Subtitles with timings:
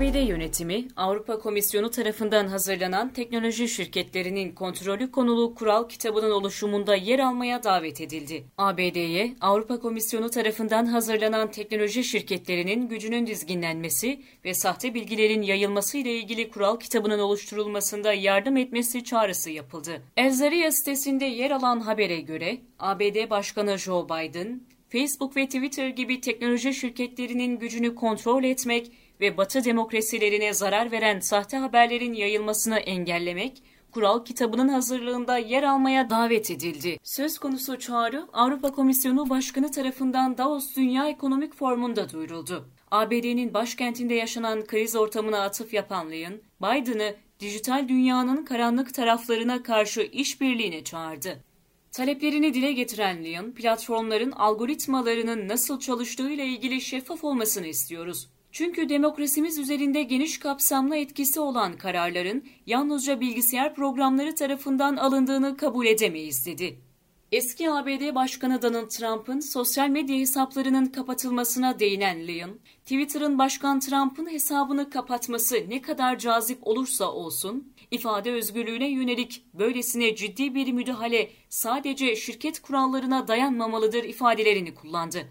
[0.00, 7.62] ABD yönetimi, Avrupa Komisyonu tarafından hazırlanan teknoloji şirketlerinin kontrolü konulu kural kitabının oluşumunda yer almaya
[7.62, 8.44] davet edildi.
[8.58, 16.50] ABD'ye Avrupa Komisyonu tarafından hazırlanan teknoloji şirketlerinin gücünün dizginlenmesi ve sahte bilgilerin yayılması ile ilgili
[16.50, 20.02] kural kitabının oluşturulmasında yardım etmesi çağrısı yapıldı.
[20.16, 24.60] Elzaria sitesinde yer alan habere göre ABD Başkanı Joe Biden,
[24.92, 31.56] Facebook ve Twitter gibi teknoloji şirketlerinin gücünü kontrol etmek ve Batı demokrasilerine zarar veren sahte
[31.56, 36.98] haberlerin yayılmasını engellemek, kural kitabının hazırlığında yer almaya davet edildi.
[37.02, 42.68] Söz konusu çağrı Avrupa Komisyonu Başkanı tarafından Davos Dünya Ekonomik Forumu'nda duyuruldu.
[42.90, 50.84] ABD'nin başkentinde yaşanan kriz ortamına atıf yapan Leyen, Biden'ı dijital dünyanın karanlık taraflarına karşı işbirliğine
[50.84, 51.49] çağırdı.
[51.92, 58.28] Taleplerini dile getiren Leon, platformların algoritmalarının nasıl çalıştığıyla ilgili şeffaf olmasını istiyoruz.
[58.52, 66.46] Çünkü demokrasimiz üzerinde geniş kapsamlı etkisi olan kararların yalnızca bilgisayar programları tarafından alındığını kabul edemeyiz
[66.46, 66.78] dedi.
[67.32, 74.90] Eski ABD Başkanı Donald Trump'ın sosyal medya hesaplarının kapatılmasına değinen Leon, Twitter'ın Başkan Trump'ın hesabını
[74.90, 82.62] kapatması ne kadar cazip olursa olsun, ifade özgürlüğüne yönelik böylesine ciddi bir müdahale sadece şirket
[82.62, 85.26] kurallarına dayanmamalıdır ifadelerini kullandı.